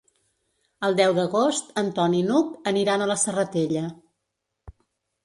[0.87, 3.85] El deu d'agost en Ton i n'Hug aniran a la Serratella.